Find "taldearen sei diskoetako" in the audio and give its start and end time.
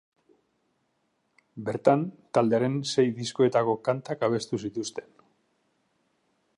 2.37-3.77